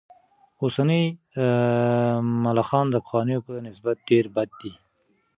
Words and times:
اوسني 0.63 1.03
ملخان 2.45 2.85
د 2.91 2.95
پخوانیو 3.03 3.45
په 3.47 3.53
نسبت 3.67 3.97
ډېر 4.09 4.25
بد 4.35 4.49
دي. 4.61 4.73